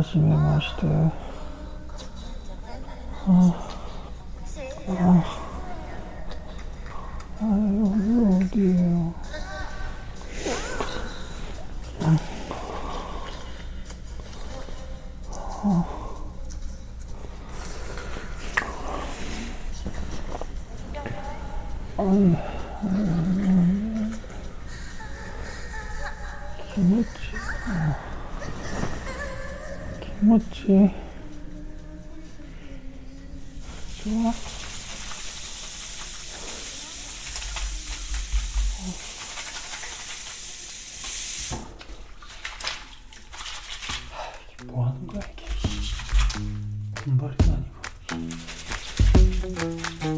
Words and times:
하지메 0.00 0.34
마시대. 0.34 0.86
아, 3.26 3.52
아, 4.88 5.24
아, 7.40 7.44
여기 7.44 8.44
어디예요? 8.46 9.14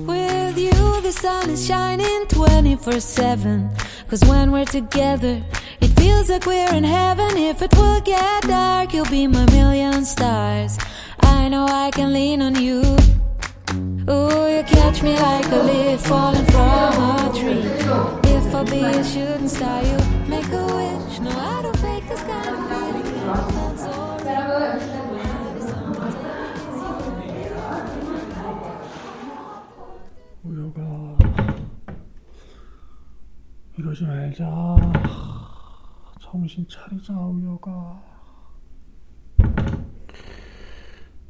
With 0.07 0.59
you, 0.59 1.01
the 1.01 1.13
sun 1.13 1.49
is 1.49 1.67
shining 1.67 2.27
24 2.29 3.01
7. 3.01 3.71
Cause 4.11 4.21
when 4.27 4.53
we're 4.53 4.67
together, 4.67 5.43
feels 6.02 6.30
like 6.30 6.46
we're 6.46 6.74
in 6.74 6.84
heaven. 6.84 7.38
If 7.38 7.62
it 7.62 7.74
will 7.76 8.02
get 8.02 8.44
dark, 8.44 8.94
you'll 8.94 9.06
be 9.06 9.28
my 9.28 9.46
million 9.52 10.06
stars. 10.06 10.78
I 11.22 11.50
know 11.50 11.66
I 11.66 11.92
can 11.92 12.14
lean 12.14 12.42
on 12.42 12.56
you. 12.56 12.82
Ooh, 14.10 14.48
you 14.48 14.64
catch 14.64 15.04
me 15.04 15.14
like 15.20 15.46
a 15.52 15.64
leaf 15.64 16.02
falling 16.02 16.46
from 16.46 16.94
a 16.94 17.32
tree. 17.36 17.64
If 18.32 18.56
I'll 18.56 18.66
be 18.66 18.80
a 18.80 19.04
shooting 19.04 19.50
star, 19.50 19.84
you 19.84 19.98
make 20.28 20.52
a 20.52 20.66
wish. 20.66 21.20
No, 21.20 21.32
I 21.32 21.62
don't 21.62 21.78
fake 21.78 22.08
this 22.08 22.22
kind 22.22 22.50
of 22.56 22.68
feeling. 22.70 23.06
It 23.06 23.52
feels 23.52 23.80
so 23.82 24.18
real. 24.24 24.98
우여가 30.44 31.18
이러지 33.78 34.06
말자 34.06 34.46
정신 36.33 36.67
차리자 36.67 37.13
우여가. 37.13 38.03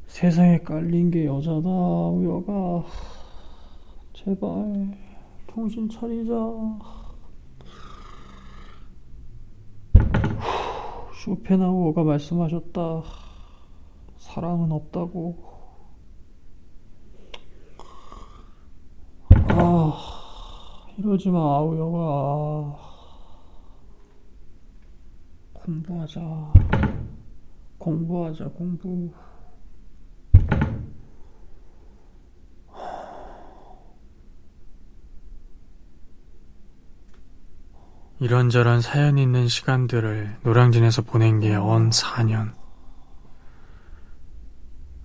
세상에 0.05 0.59
깔린 0.59 1.11
게 1.11 1.25
여자다 1.25 1.69
우여가. 1.69 2.85
제발 4.13 4.97
정신 5.53 5.89
차리자. 5.89 6.33
쇼펜하우어가 11.25 12.03
말씀하셨다. 12.05 13.03
사랑은 14.19 14.71
없다고. 14.71 15.35
아, 19.49 19.99
이러지 20.97 21.29
마, 21.29 21.57
아우여가. 21.57 22.92
공부하자. 25.63 26.19
공부하자, 27.77 28.45
공부. 28.49 29.11
이런저런 38.19 38.81
사연 38.81 39.17
있는 39.17 39.47
시간들을 39.47 40.37
노량진에서 40.43 41.01
보낸 41.01 41.39
게 41.39 41.55
언 41.55 41.89
4년. 41.89 42.53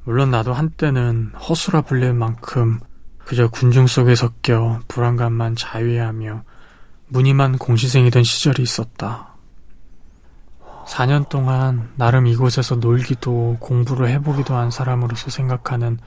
물론 0.04 0.30
나도 0.30 0.52
한때는 0.52 1.32
허수라 1.34 1.82
불릴 1.82 2.14
만큼 2.14 2.80
그저 3.18 3.48
군중 3.48 3.86
속에 3.86 4.14
섞여 4.14 4.80
불안감만 4.88 5.54
자위하며 5.56 6.44
무늬만 7.08 7.58
공시생이던 7.58 8.22
시절이 8.22 8.62
있었다. 8.62 9.27
4년 10.88 11.28
동안 11.28 11.90
나름 11.96 12.26
이곳에서 12.26 12.76
놀기도 12.76 13.58
공부를 13.60 14.08
해보기도 14.08 14.54
한 14.54 14.70
사람으로서 14.70 15.30
생각하는 15.30 15.98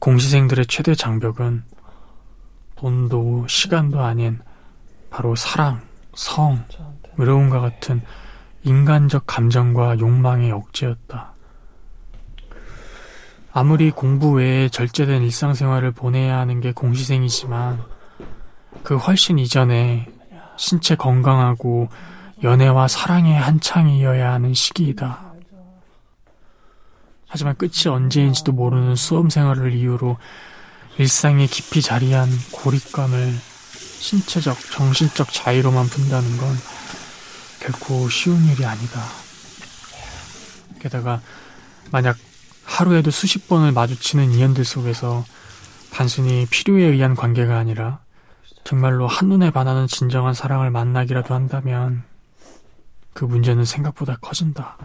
공시생들의 0.00 0.66
최대 0.66 0.94
장벽은 0.94 1.62
돈도 2.74 3.46
시간도 3.46 4.02
아닌 4.02 4.40
바로 5.08 5.36
사랑, 5.36 5.80
성, 6.14 6.64
외로움과 7.16 7.60
같은 7.60 8.02
인간적 8.64 9.24
감정과 9.26 10.00
욕망의 10.00 10.50
억제였다. 10.50 11.32
아무리 13.52 13.92
공부 13.92 14.32
외에 14.32 14.68
절제된 14.68 15.22
일상생활을 15.22 15.92
보내야 15.92 16.38
하는 16.38 16.60
게 16.60 16.72
공시생이지만 16.72 17.80
그 18.82 18.96
훨씬 18.96 19.38
이전에 19.38 20.08
신체 20.56 20.96
건강하고 20.96 21.88
연애와 22.42 22.88
사랑의 22.88 23.38
한창이어야 23.38 24.32
하는 24.32 24.54
시기이다. 24.54 25.34
하지만 27.26 27.56
끝이 27.56 27.88
언제인지도 27.88 28.52
모르는 28.52 28.96
수험 28.96 29.30
생활을 29.30 29.72
이유로 29.72 30.18
일상에 30.98 31.46
깊이 31.46 31.82
자리한 31.82 32.28
고립감을 32.52 33.34
신체적, 33.98 34.56
정신적 34.70 35.32
자유로만 35.32 35.86
푼다는 35.86 36.36
건 36.36 36.48
결코 37.60 38.08
쉬운 38.08 38.44
일이 38.44 38.64
아니다. 38.64 39.00
게다가 40.78 41.20
만약 41.90 42.16
하루에도 42.64 43.10
수십 43.10 43.48
번을 43.48 43.72
마주치는 43.72 44.30
인연들 44.32 44.64
속에서 44.64 45.24
단순히 45.90 46.46
필요에 46.50 46.84
의한 46.84 47.14
관계가 47.14 47.56
아니라 47.56 48.00
정말로 48.64 49.06
한눈에 49.06 49.50
반하는 49.50 49.86
진정한 49.86 50.34
사랑을 50.34 50.70
만나기라도 50.70 51.34
한다면 51.34 52.04
그 53.14 53.24
문제는 53.24 53.64
생각보다 53.64 54.16
커진다. 54.16 54.76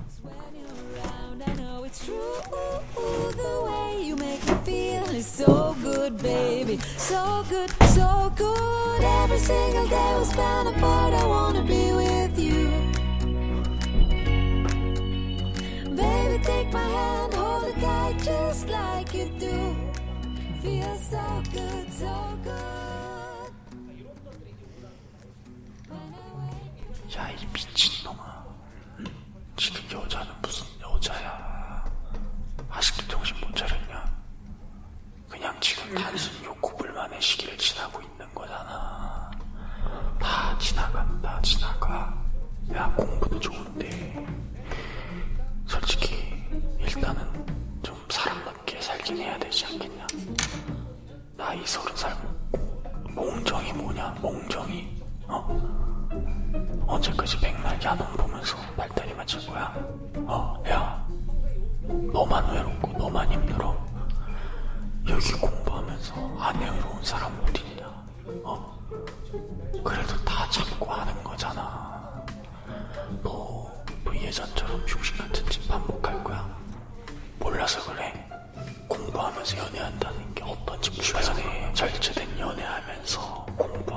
야, 27.18 27.30
이 27.32 27.46
미친 27.54 27.89
놈아. 28.04 28.44
지금 29.56 29.82
여자는 29.92 30.34
무슨 30.42 30.66
여자야. 30.82 31.86
아직도 32.70 33.08
정신 33.08 33.40
못 33.42 33.56
차렸냐? 33.56 34.06
그냥 35.30 35.56
지금 35.60 35.96
단순히 35.96 36.46
욕구 36.46 36.76
불만의 36.78 37.22
시기를 37.22 37.58
지나고 37.58 38.02
있는 38.02 38.34
거잖아. 38.34 39.32
다 40.20 40.58
지나간다, 40.58 41.42
지나가. 41.42 42.14
야, 42.74 42.94
공부도 42.96 43.40
좋은데. 43.40 44.26
솔직히, 45.68 46.44
일단은 46.80 47.24
좀 47.84 47.96
사람답게 48.10 48.82
살긴 48.82 49.18
해야 49.18 49.38
되지 49.40 49.66
않겠냐? 49.66 50.08
나이 51.36 51.66
서른 51.66 51.96
살 51.96 52.16
먹고, 52.52 52.84
몽정이 53.14 53.74
뭐냐, 53.74 54.10
몽정이. 54.22 54.89
어? 57.00 57.02
언제까지 57.02 57.40
백날 57.40 57.82
야동 57.82 58.06
보면서 58.18 58.58
발다리 58.76 59.14
맞출 59.14 59.46
거야? 59.48 59.74
어, 60.28 60.62
야. 60.68 61.08
너만 62.12 62.52
외롭고 62.54 62.92
너만 62.98 63.32
힘들어. 63.32 63.76
여기 65.08 65.32
공부하면서 65.34 66.14
안 66.38 66.60
외로운 66.60 67.02
사람 67.04 67.32
어딨냐? 67.44 67.88
어? 68.44 68.80
그래도 69.84 70.26
다 70.26 70.48
참고 70.50 70.88
하는 70.92 71.24
거잖아. 71.24 72.22
너, 73.24 73.72
너 74.04 74.14
예전처럼 74.16 74.82
흉신 74.86 75.18
같은 75.18 75.46
짓 75.50 75.66
반복할 75.70 76.22
거야? 76.24 76.46
몰라서 77.40 77.82
그래. 77.94 78.14
공부하면서 78.90 79.58
연애한다는 79.58 80.36
게 80.36 80.44
어떤지 80.44 80.92
주변에 80.92 81.72
절제된 81.74 82.40
연애하면서 82.40 83.46
공부 83.58 83.89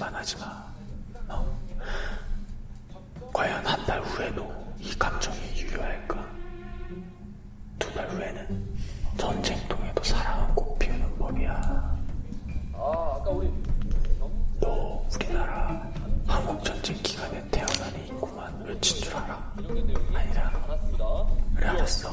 의심만하지 0.00 0.36
마. 0.38 0.64
너 1.28 1.44
과연 3.32 3.64
한 3.66 3.84
달 3.86 4.00
후에도 4.02 4.50
이 4.78 4.96
감정이 4.98 5.36
유효할까? 5.56 6.26
두 7.78 7.90
달 7.92 8.08
후에는 8.08 8.74
전쟁통에도 9.18 10.02
사랑은 10.02 10.54
꽃 10.54 10.78
피우는 10.78 11.18
법이야. 11.18 11.96
너 14.60 15.04
우리나라 15.14 15.90
한국 16.26 16.64
전쟁 16.64 16.96
기간에 17.02 17.46
태어난 17.50 17.94
애 17.96 18.04
있구만 18.06 18.62
외친 18.64 19.02
줄 19.02 19.14
알아? 19.16 19.52
아니라 20.14 20.50
그래 21.56 21.68
알았어. 21.68 22.10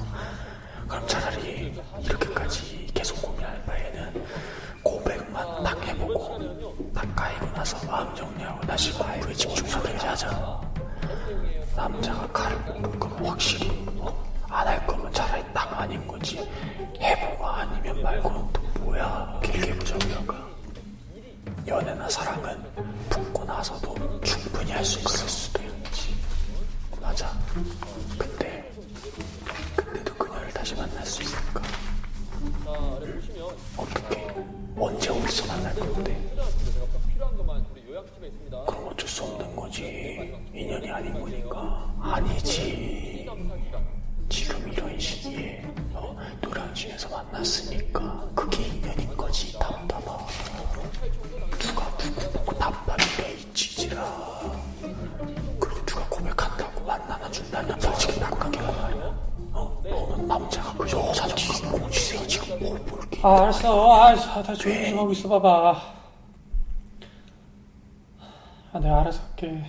다시 8.78 8.94
공부에 8.94 9.34
집중하든지 9.34 10.06
하자. 10.06 10.62
남자가 11.76 12.28
칼을 12.28 12.64
뽑을 12.66 13.00
거면 13.00 13.26
확실히 13.26 13.72
안 14.50 14.68
할 14.68 14.86
거면 14.86 15.12
차라리 15.12 15.44
딱 15.52 15.82
아닌 15.82 16.08
거지. 16.08 16.38
해보고 17.02 17.48
아니면 17.48 18.04
말고는 18.04 18.54
또 18.54 18.62
뭐야. 18.82 19.40
길게 19.44 19.76
보자고요. 19.80 20.48
연애나 21.68 22.08
사랑은 22.08 22.64
붙고 23.10 23.44
나서도 23.46 24.22
충분히 24.22 24.72
할 24.72 24.86
수 24.86 25.00
있을 25.00 25.28
수도 25.28 25.64
있지. 25.64 26.16
맞아. 27.02 27.32
아, 63.28 63.42
알았어. 63.42 63.92
아, 63.92 64.16
자, 64.16 64.42
다 64.42 64.54
조용히 64.54 64.90
좀 64.90 65.00
하고 65.00 65.12
있어 65.12 65.28
봐봐. 65.28 65.82
아, 68.72 68.80
내가 68.80 69.02
알아서 69.02 69.22
할게. 69.24 69.66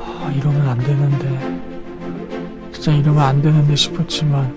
아, 0.00 0.32
이러면 0.34 0.68
안 0.68 0.78
되는데. 0.78 1.62
진짜 2.72 2.92
이러면 2.92 3.22
안 3.22 3.40
되는데 3.40 3.76
싶었지만, 3.76 4.52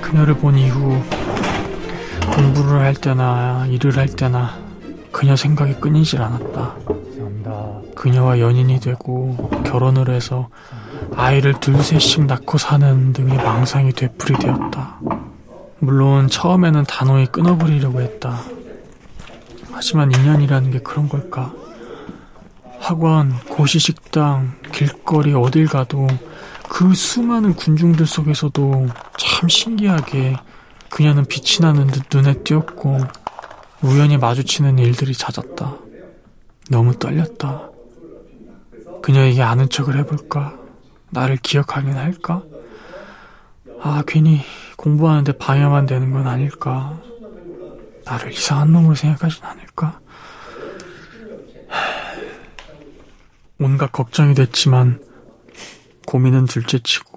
그녀를 0.00 0.34
본 0.34 0.56
이후, 0.56 1.02
공부를 2.40 2.80
할 2.80 2.94
때나 2.94 3.66
일을 3.66 3.98
할 3.98 4.08
때나 4.08 4.58
그녀 5.12 5.36
생각이 5.36 5.74
끊이질 5.74 6.22
않았다. 6.22 6.74
그녀와 7.94 8.40
연인이 8.40 8.80
되고 8.80 9.36
결혼을 9.66 10.08
해서 10.08 10.48
아이를 11.14 11.60
둘셋씩 11.60 12.24
낳고 12.24 12.56
사는 12.56 13.12
등의 13.12 13.36
망상이 13.36 13.92
되풀이되었다. 13.92 15.00
물론 15.80 16.28
처음에는 16.28 16.84
단호히 16.84 17.26
끊어버리려고 17.26 18.00
했다. 18.00 18.40
하지만 19.72 20.10
인연이라는 20.10 20.70
게 20.70 20.78
그런 20.78 21.10
걸까? 21.10 21.52
학원, 22.78 23.38
고시식당, 23.50 24.54
길거리 24.72 25.34
어딜 25.34 25.66
가도 25.66 26.06
그 26.70 26.94
수많은 26.94 27.54
군중들 27.54 28.06
속에서도 28.06 28.86
참 29.18 29.48
신기하게 29.48 30.36
그녀는 30.90 31.24
빛이 31.24 31.60
나는 31.60 31.86
듯 31.86 32.14
눈에 32.14 32.42
띄었고 32.42 32.98
우연히 33.82 34.18
마주치는 34.18 34.78
일들이 34.78 35.14
잦았다. 35.14 35.78
너무 36.68 36.98
떨렸다. 36.98 37.70
그녀에게 39.02 39.42
아는 39.42 39.68
척을 39.68 39.96
해볼까? 39.98 40.58
나를 41.10 41.36
기억하긴 41.36 41.94
할까? 41.94 42.42
아, 43.80 44.02
괜히 44.06 44.42
공부하는데 44.76 45.38
방해만 45.38 45.86
되는 45.86 46.12
건 46.12 46.26
아닐까? 46.26 47.00
나를 48.04 48.32
이상한 48.32 48.72
놈으로 48.72 48.94
생각하진 48.94 49.44
않을까? 49.44 50.00
하, 51.68 51.80
온갖 53.58 53.90
걱정이 53.90 54.34
됐지만 54.34 55.02
고민은 56.06 56.46
둘째치고 56.46 57.09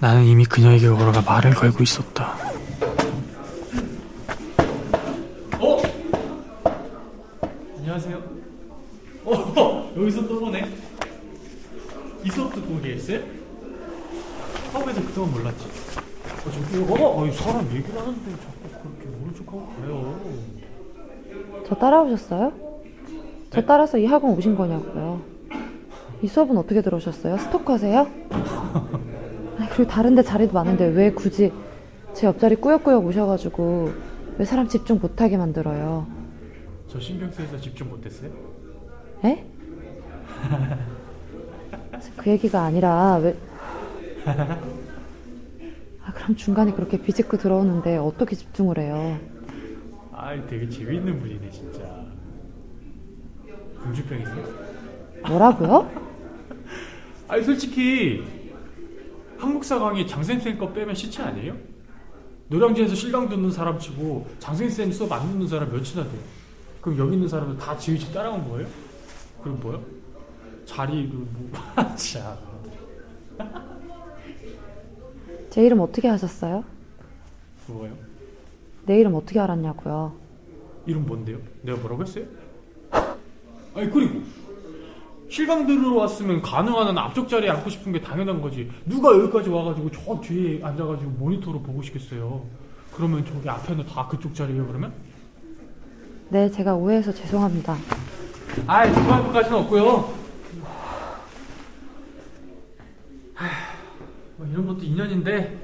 나는 0.00 0.24
이미 0.24 0.46
그녀에게 0.46 0.88
걸어가 0.88 1.20
말을 1.20 1.50
걸고 1.54 1.82
있었다. 1.82 2.34
어? 5.58 5.76
안녕하세요. 7.76 8.22
어, 9.26 9.92
여기서 9.98 10.26
또 10.26 10.40
보네. 10.40 10.64
이 12.24 12.30
수업도 12.30 12.62
보고 12.62 12.80
계셨어요? 12.80 13.20
학원에서 14.72 15.02
그동안 15.02 15.32
몰랐지. 15.32 15.66
어, 15.66 16.50
저기, 16.50 16.78
어, 16.78 17.20
어, 17.20 17.26
이 17.26 17.32
사람 17.32 17.66
얘기를 17.66 18.00
하는데 18.00 18.30
자꾸 18.30 18.70
그렇게 18.82 19.06
모른 19.18 19.34
척하고 19.34 19.66
가요. 19.82 20.20
저 21.68 21.74
따라오셨어요? 21.74 22.52
저 23.50 23.66
따라서 23.66 23.98
이 23.98 24.06
학원 24.06 24.32
오신 24.38 24.56
거냐고요. 24.56 25.20
이 26.22 26.26
수업은 26.26 26.56
어떻게 26.56 26.80
들어오셨어요? 26.80 27.36
스토커세요? 27.36 28.08
그리고 29.70 29.90
다른데 29.90 30.22
자리도 30.22 30.52
많은데 30.52 30.86
왜 30.86 31.10
굳이 31.12 31.52
제 32.12 32.26
옆자리 32.26 32.56
꾸역꾸역 32.56 33.04
오셔가지고 33.06 33.92
왜 34.38 34.44
사람 34.44 34.68
집중 34.68 34.98
못하게 35.00 35.36
만들어요? 35.36 36.06
저 36.88 36.98
신경 36.98 37.30
쓰여서 37.30 37.58
집중 37.60 37.88
못했어요? 37.88 38.30
에? 39.24 39.44
그 42.16 42.30
얘기가 42.30 42.62
아니라 42.62 43.16
왜? 43.16 43.36
아 46.02 46.12
그럼 46.14 46.34
중간에 46.36 46.72
그렇게 46.72 47.00
비집고 47.00 47.36
들어오는데 47.36 47.96
어떻게 47.98 48.34
집중을 48.34 48.78
해요? 48.78 49.18
아이, 50.12 50.44
되게 50.48 50.68
재밌는 50.68 51.18
분이네, 51.18 51.48
진짜. 51.50 51.80
공주병 53.82 54.20
있어요? 54.20 54.44
뭐라고요? 55.26 55.90
아니, 57.26 57.42
솔직히, 57.42 58.22
한국사 59.40 59.78
강의 59.78 60.06
장센쌤 60.06 60.58
거 60.58 60.70
빼면 60.70 60.94
시체 60.94 61.22
아니에요? 61.22 61.56
노량진에서 62.48 62.94
실강 62.94 63.28
듣는 63.28 63.50
사람 63.50 63.78
치고 63.78 64.26
장센쌤 64.38 64.92
수업 64.92 65.12
안 65.12 65.32
듣는 65.32 65.48
사람 65.48 65.70
몇이나 65.70 66.02
돼요? 66.04 66.20
그럼 66.82 66.98
여기 66.98 67.14
있는 67.14 67.26
사람들 67.26 67.56
다 67.56 67.76
지휘치 67.76 68.12
따라온 68.12 68.48
거예요? 68.50 68.68
그럼 69.42 69.58
뭐요? 69.60 69.82
자리, 70.66 71.08
그, 71.08 71.26
뭐, 71.32 71.50
자. 71.96 72.38
제 75.48 75.64
이름 75.64 75.80
어떻게 75.80 76.06
하셨어요? 76.08 76.62
뭐예요? 77.66 77.96
내 78.84 78.98
이름 79.00 79.14
어떻게 79.14 79.40
알았냐고요? 79.40 80.14
이름 80.86 81.06
뭔데요? 81.06 81.38
내가 81.62 81.78
뭐라고 81.78 82.02
했어요? 82.02 82.24
아니 83.74 83.90
그리고 83.90 84.20
실강 85.30 85.64
들으러 85.64 85.94
왔으면 85.94 86.42
가능한 86.42 86.88
한 86.88 86.98
앞쪽 86.98 87.28
자리에 87.28 87.48
앉고 87.50 87.70
싶은 87.70 87.92
게 87.92 88.00
당연한 88.00 88.42
거지. 88.42 88.68
누가 88.84 89.12
여기까지 89.16 89.48
와가지고 89.48 89.90
저 89.92 90.20
뒤에 90.20 90.60
앉아가지고 90.62 91.08
모니터로 91.12 91.62
보고 91.62 91.80
싶겠어요? 91.82 92.44
그러면 92.92 93.24
저기 93.24 93.48
앞에는 93.48 93.86
다 93.86 94.08
그쪽 94.08 94.34
자리에요 94.34 94.66
그러면? 94.66 94.92
네, 96.30 96.50
제가 96.50 96.74
오해해서 96.74 97.12
죄송합니다. 97.14 97.76
아이 98.66 98.92
죄송할 98.92 99.22
것까지는 99.22 99.58
없고요. 99.58 100.12
하, 103.34 103.46
뭐 104.36 104.46
이런 104.50 104.66
것도 104.66 104.82
인연인데 104.82 105.58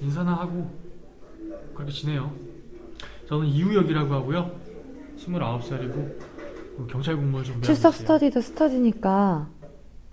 인사나 0.00 0.32
하고 0.32 0.68
그렇게 1.74 1.92
지내요. 1.92 2.32
저는 3.28 3.46
이우혁이라고 3.46 4.12
하고요. 4.12 4.50
29살이고 5.18 6.35
경찰 6.90 7.16
공무원 7.16 7.44
좀 7.44 7.60
출석 7.62 7.94
스터디도 7.94 8.40
스터디니까 8.40 9.48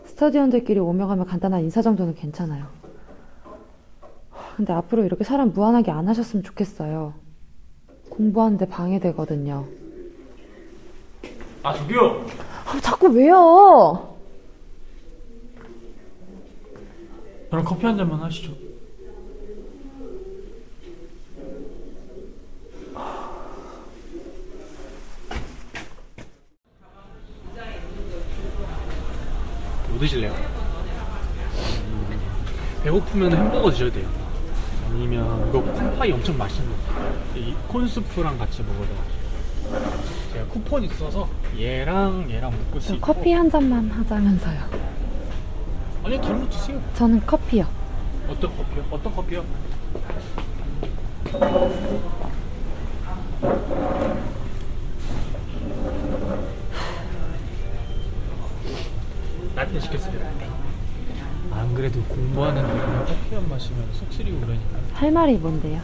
스터디원들끼리 0.05 0.79
오며 0.79 1.07
가며 1.07 1.25
간단한 1.25 1.61
인사 1.61 1.81
정도는 1.81 2.15
괜찮아요. 2.15 2.67
근데 4.55 4.71
앞으로 4.71 5.03
이렇게 5.03 5.23
사람 5.23 5.51
무한하게 5.51 5.91
안 5.91 6.07
하셨으면 6.07 6.43
좋겠어요. 6.43 7.13
공부하는데 8.09 8.67
방해되거든요. 8.67 9.65
아 11.63 11.73
저기요 11.73 12.25
아, 12.65 12.79
자꾸 12.81 13.07
왜요? 13.07 14.15
저랑 17.49 17.63
커피 17.65 17.85
한 17.85 17.95
잔만 17.95 18.19
하시죠 18.19 18.51
드실래요? 30.03 30.35
배고프면 32.83 33.33
햄버거 33.33 33.71
드셔도 33.71 33.93
돼요. 33.93 34.09
아니면 34.89 35.47
이거 35.47 35.61
콘파이 35.61 36.11
엄청 36.11 36.37
맛있는 36.37 36.69
거. 36.69 37.39
이 37.39 37.55
콘스프랑 37.69 38.37
같이 38.37 38.61
먹어도 38.63 38.89
맛있어요. 38.93 40.33
제가 40.33 40.45
쿠폰 40.47 40.83
있어서 40.83 41.29
얘랑 41.57 42.29
얘랑 42.29 42.51
먹고 42.51 42.81
저 42.81 42.95
있고 42.95 43.13
커피 43.13 43.31
한 43.31 43.49
잔만 43.49 43.89
하자면서요. 43.89 44.59
아니 46.03 46.19
다른 46.19 46.41
거 46.41 46.49
드세요. 46.49 46.81
저는 46.95 47.25
커피요. 47.25 47.65
어떤 48.27 48.57
커피요? 48.57 48.85
어떤 48.91 49.15
커피요? 49.15 49.45
라떼 59.55 59.79
시켰습니다. 59.79 60.25
안 61.51 61.73
그래도 61.75 62.01
공부하는데 62.03 62.67
그냥 62.67 63.05
커피만 63.05 63.49
마시면 63.49 63.87
속 63.93 64.11
쓰리고 64.11 64.39
그러니까. 64.39 64.79
할 64.93 65.11
말이 65.11 65.37
뭔데요? 65.37 65.81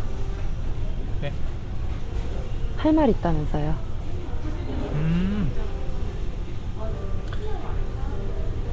네? 1.22 1.32
할 2.78 2.94
말 2.94 3.10
있다면서요. 3.10 3.76
음. 4.94 5.52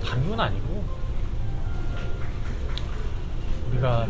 다른 0.03 0.31
건 0.31 0.41
아니고 0.41 0.85
우리가 3.71 4.07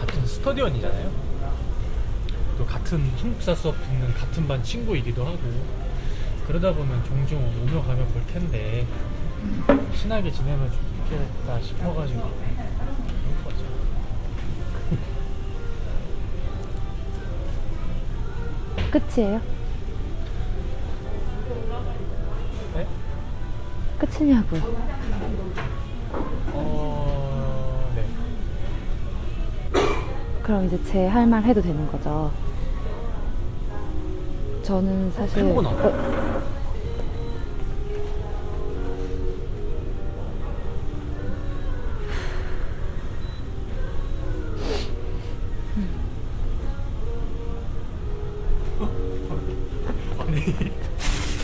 같은 0.00 0.26
스터디원이잖아요. 0.26 1.12
또 2.58 2.66
같은 2.66 3.00
한국사 3.18 3.54
수업 3.54 3.76
듣는 3.84 4.12
같은 4.14 4.48
반 4.48 4.62
친구이기도 4.62 5.24
하고 5.24 5.38
그러다 6.46 6.72
보면 6.74 7.02
종종 7.04 7.38
오며 7.62 7.82
가며 7.82 8.04
볼 8.06 8.22
텐데 8.26 8.86
친하게 9.96 10.30
지내면 10.30 10.70
좋겠다 10.70 11.60
싶어가지고 11.60 12.20
그런 12.20 13.44
거죠. 13.44 13.64
끝이에요? 18.90 19.40
네? 22.74 22.86
끝이냐고요. 23.98 24.62
어... 26.52 27.92
네. 27.96 28.04
그럼 30.42 30.66
이제 30.66 30.82
제 30.84 31.06
할 31.08 31.26
말 31.26 31.42
해도 31.44 31.60
되는 31.62 31.90
거죠. 31.90 32.30
저는 34.62 35.10
사실. 35.12 35.42
어, 35.44 35.60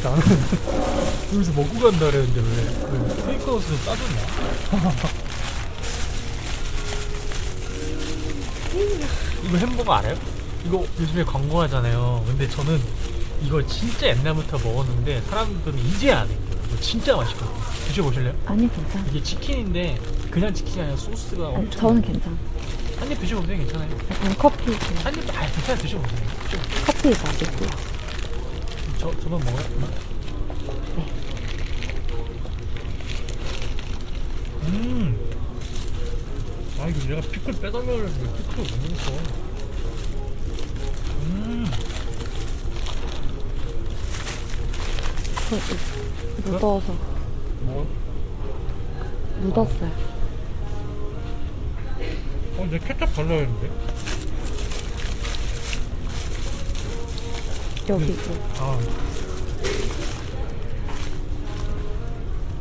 나는 0.02 0.20
여기서 1.34 1.52
먹고 1.52 1.78
간다 1.78 2.10
그랬는데 2.10 2.40
왜그 2.40 3.22
테이크아웃을 3.26 3.76
싸줬나? 3.78 4.20
이거 9.44 9.56
햄버거 9.56 9.92
알아요? 9.94 10.16
이거 10.66 10.86
요즘에 10.98 11.24
광고하잖아요. 11.24 12.24
근데 12.26 12.48
저는 12.48 12.80
이걸 13.42 13.66
진짜 13.66 14.08
옛날부터 14.08 14.58
먹었는데 14.58 15.22
사람들은 15.22 15.78
이제 15.78 16.12
아는 16.12 16.28
거예요. 16.28 16.62
이거 16.68 16.80
진짜 16.80 17.16
맛있거든요. 17.16 17.60
드셔보실래요? 17.88 18.34
아니 18.46 18.70
괜찮아. 18.72 19.04
이게 19.08 19.22
치킨인데 19.22 19.98
그냥 20.30 20.52
치킨이 20.54 20.80
아니라 20.82 20.96
소스가 20.96 21.46
아니, 21.48 21.56
엄청 21.56 21.80
저는 21.80 22.02
괜찮아. 22.02 22.36
한입 23.00 23.18
드셔보세요 23.20 23.56
괜찮아요. 23.56 23.90
약간 24.10 24.36
커피 24.38 24.64
그냥 24.66 25.04
한입 25.04 25.28
아 25.36 25.46
괜찮아 25.46 25.78
드셔보세요. 25.80 26.20
드셔보세요. 26.44 26.84
커피 26.86 27.08
맛있고요. 27.08 27.68
저 29.00 29.10
저만 29.20 29.40
먹어요? 29.40 29.64
네. 29.78 29.86
음. 34.66 35.30
아 36.78 36.86
이거 36.86 37.08
내가 37.08 37.22
피클 37.22 37.54
빼달라고 37.54 37.92
했는데 37.92 38.36
피클을 38.36 38.58
못 38.58 38.90
먹었어. 38.90 39.12
음. 41.22 41.64
그, 45.48 46.50
묻어서 46.50 46.92
뭐? 47.62 47.86
묻었어요. 49.40 49.92
어, 52.58 52.68
내 52.70 52.78
케찹 52.78 53.10
발라야 53.14 53.38
했는데. 53.38 54.09
여기 57.90 58.06
있고. 58.12 58.34
아. 58.58 58.78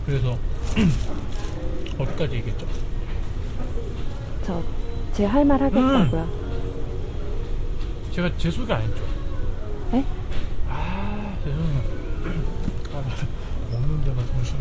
그래서 0.05 0.37
어디까지 1.99 2.35
얘기했죠? 2.35 2.65
저 4.43 4.63
제 5.13 5.25
할 5.25 5.43
말 5.45 5.61
하겠다고요. 5.61 6.29
제가 8.13 8.31
제 8.37 8.49
소개 8.49 8.71
안 8.73 8.81
했죠? 8.83 9.03
네? 9.91 10.05
아, 10.69 11.35
죄송해요. 11.43 11.81
아, 12.93 13.01
나 13.01 13.15
먹는 13.71 14.01
데만 14.05 14.25
정신이 14.27 14.59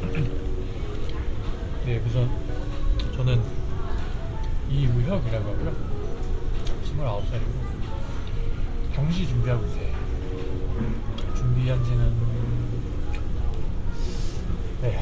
빨리네. 0.00 0.30
네, 1.86 2.00
우선 2.06 2.30
저는 3.16 3.42
이우혁이라고 4.70 5.50
하고요. 5.50 5.72
29살이고 6.84 7.61
경시 9.02 9.26
준비하고 9.26 9.66
있어요. 9.66 9.92
준비한 11.34 11.82
지는 11.84 12.12
네, 14.80 15.00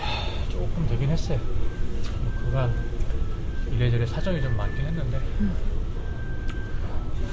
조금 0.48 0.88
되긴 0.88 1.10
했어요. 1.10 1.38
뭐 2.22 2.32
그간 2.38 2.74
이래저래 3.70 4.06
사정이 4.06 4.40
좀 4.40 4.56
많긴 4.56 4.86
했는데 4.86 5.20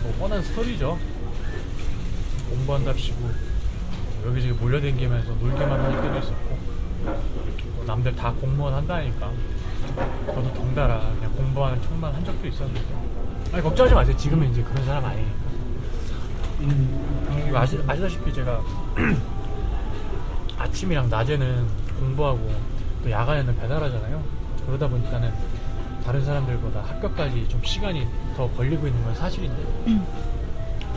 뭐 0.04 0.14
뻔한 0.20 0.42
스토리죠. 0.44 1.00
공부한답시고 2.50 3.32
여기저기 4.26 4.54
몰려다니면서 4.60 5.36
놀기만 5.36 5.72
할 5.72 6.02
때도 6.02 6.18
있었고 6.20 6.58
뭐 7.76 7.86
남들 7.86 8.14
다 8.14 8.34
공무원 8.34 8.74
한다니까 8.74 9.32
저도 10.28 10.54
덩달아 10.54 11.00
그냥 11.00 11.32
공부하는 11.34 11.82
척만 11.82 12.14
한 12.14 12.26
적도 12.26 12.46
있었는데 12.46 12.82
아니 13.54 13.64
걱정하지 13.64 13.96
마세요 13.96 14.18
지금은 14.18 14.52
이제 14.52 14.62
그런 14.64 14.86
사람 14.86 15.06
아니니까 15.06 15.47
음, 16.62 17.46
이거 17.48 17.58
아시, 17.60 17.80
아시다시피 17.88 18.34
제가 18.34 18.62
아침이랑 20.58 21.10
낮에는 21.10 21.68
공부하고 22.00 22.52
또 23.04 23.12
야간에는 23.12 23.56
배달하잖아요 23.58 24.24
그러다 24.66 24.88
보니까는 24.88 25.32
다른 26.04 26.24
사람들보다 26.24 26.82
합격까지 26.82 27.48
좀 27.50 27.62
시간이 27.64 28.08
더 28.36 28.50
걸리고 28.52 28.88
있는 28.88 29.04
건 29.04 29.14
사실인데 29.16 29.64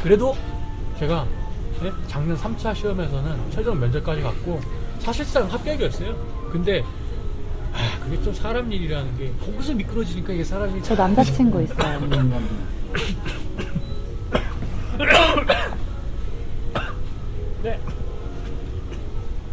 그래도 0.03 0.37
제가 0.99 1.27
네? 1.83 1.91
작년 2.07 2.37
3차 2.37 2.75
시험에서는 2.75 3.51
최종 3.51 3.81
면접까지 3.81 4.21
갔고 4.21 4.61
사실상 4.99 5.51
합격이었어요. 5.51 6.15
근데 6.53 6.85
아, 7.73 7.99
그게 8.05 8.23
좀 8.23 8.35
사람 8.35 8.71
일이라는 8.71 9.17
게 9.17 9.33
거기서 9.45 9.73
미끄러지니까 9.75 10.33
이게 10.35 10.45
사람이 10.45 10.83
저 10.83 10.95
남자친구 10.95 11.63
있어요. 11.63 12.01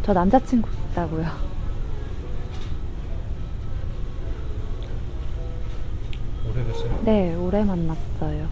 저 0.08 0.14
남자친구 0.14 0.66
있다고요. 0.92 1.26
오래됐어요. 6.48 7.02
네, 7.04 7.34
오래 7.34 7.62
만났어요. 7.62 8.48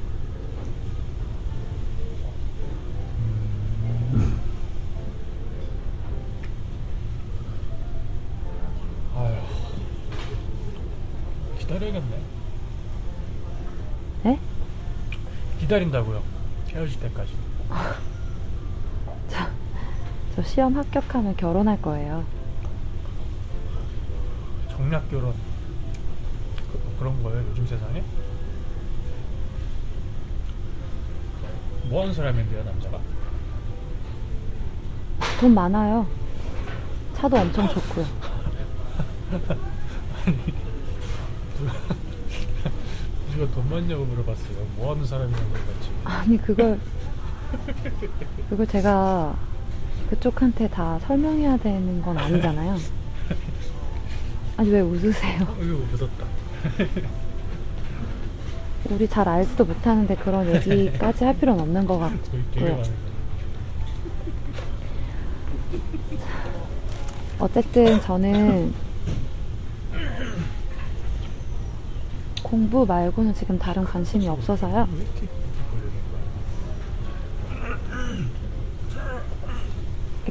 아휴 9.15 9.37
기다려야겠네. 11.59 12.21
네? 14.25 14.41
기다린다고요. 15.61 16.23
헤어질 16.69 17.01
때까지. 17.01 17.33
시험 20.47 20.76
합격하면 20.76 21.37
결혼할 21.37 21.81
거예요. 21.83 22.25
정략 24.71 25.11
결혼 25.11 25.35
그, 26.73 26.81
그런 26.99 27.23
거예요 27.23 27.45
요즘 27.50 27.67
세상에? 27.67 28.03
뭐 31.88 32.03
하는 32.03 32.15
사람인데요 32.15 32.65
남자가? 32.65 32.99
돈 35.41 35.55
많아요. 35.55 36.07
차 37.15 37.23
차도 37.23 37.37
엄청 37.37 37.69
좋고요. 37.69 38.07
누가 43.33 43.55
돈 43.55 43.69
많냐고 43.71 44.05
물어봤어요. 44.05 44.67
뭐 44.76 44.93
하는 44.95 45.05
사람이냐고 45.07 45.45
물어봤지. 45.45 45.91
아니 46.05 46.38
그걸 46.38 46.81
그걸 48.49 48.67
제가 48.67 49.37
그쪽한테 50.11 50.69
다 50.69 50.99
설명해야 51.00 51.57
되는 51.59 52.00
건 52.03 52.17
아니잖아요. 52.19 52.76
아니 54.57 54.71
왜 54.71 54.81
웃으세요? 54.81 55.41
이거 55.61 55.76
묻었다. 55.91 56.26
우리 58.91 59.09
잘 59.09 59.29
알지도 59.29 59.65
못하는데 59.65 60.15
그런 60.17 60.47
얘기까지 60.55 61.25
할 61.25 61.37
필요는 61.37 61.61
없는 61.61 61.87
것 61.87 61.99
같고요. 61.99 62.83
어쨌든 67.38 68.00
저는 68.00 68.73
공부 72.43 72.87
말고는 72.87 73.35
지금 73.35 73.59
다른 73.59 73.85
관심이 73.85 74.26
없어서요. 74.29 74.88
왜 74.91 74.99
이렇게 75.03 75.26
걸리는 75.26 75.93
거야? 76.12 76.21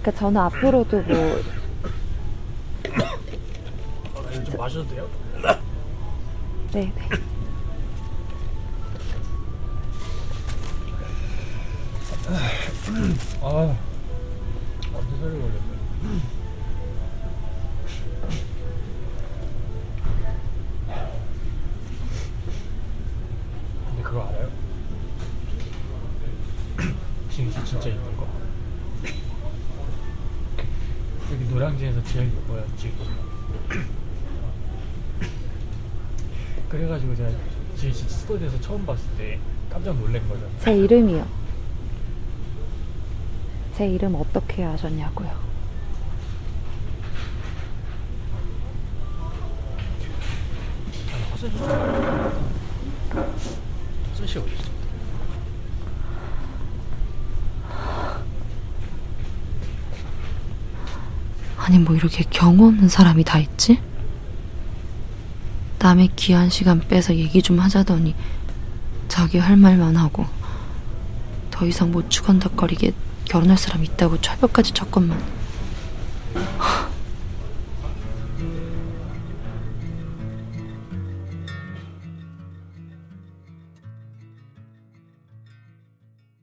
그러니까 0.06 0.20
저는 0.20 0.40
앞으로도 0.40 1.02
뭐 1.02 1.16
이거 4.32 4.44
좀 4.44 4.56
마셔도 4.56 4.88
돼요? 4.88 5.10
네, 6.74 6.94
네. 6.94 7.10
아, 13.42 13.76
완전 14.94 15.20
살이 15.20 15.40
걸렸네. 15.40 15.76
근데 23.88 24.04
그거 24.04 24.22
알아요? 24.28 24.52
진짜 27.32 27.64
진짜 27.64 27.90
있는 27.90 28.15
거. 28.15 28.15
여기 31.66 31.74
노량진에서 31.74 32.04
제일 32.04 32.32
뭐였지? 32.48 32.94
그래가지고 36.70 37.16
제가 37.16 37.30
제 37.76 37.92
스토리에서 37.92 38.60
처음 38.62 38.86
봤을 38.86 39.04
때 39.18 39.40
깜짝 39.70 39.98
놀란 39.98 40.28
거죠. 40.28 40.48
제 40.60 40.76
이름이요. 40.76 41.28
제 43.76 43.88
이름 43.88 44.16
어떻게 44.16 44.64
아셨냐고요. 44.64 45.46
화장실 51.32 51.60
좀 51.60 51.68
가요. 51.68 52.56
화장실 54.12 54.40
어디 54.40 54.54
있어? 54.54 54.75
아니 61.76 61.84
뭐 61.84 61.94
이렇게 61.94 62.24
경우 62.30 62.68
없는 62.70 62.88
사람이 62.88 63.26
다 63.26 63.38
있지? 63.38 63.82
남의 65.80 66.12
귀한 66.16 66.50
시간 66.50 66.80
빼서 66.80 67.14
얘기 67.16 67.42
좀 67.42 67.60
하자더니 67.60 68.16
자기 69.10 69.40
할 69.40 69.58
말만 69.58 69.98
하고 69.98 70.26
더 71.52 71.66
이상 71.66 71.92
못 71.92 72.10
추건덕거리게 72.10 72.94
결혼할 73.26 73.58
사람 73.58 73.84
있다고 73.84 74.22
철벽까지 74.22 74.72
쳤건만 74.72 75.22